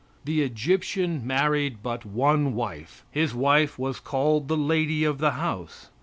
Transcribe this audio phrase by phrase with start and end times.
[0.25, 3.05] The Egyptian married but one wife.
[3.11, 5.91] His wife was called the lady of the house.